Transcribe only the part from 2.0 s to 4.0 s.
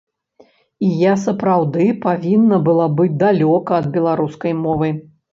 павінна была быць далёка ад